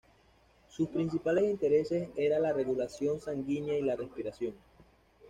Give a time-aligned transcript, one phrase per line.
[0.67, 4.55] Sus principales intereses era la regulación sanguínea y la respiración.